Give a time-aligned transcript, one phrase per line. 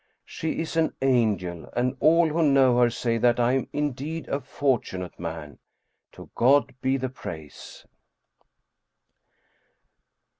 [0.25, 4.39] She is an angel, and all who know her say that I am indeed a
[4.41, 5.59] fortunate man.
[6.13, 7.85] To God be the praise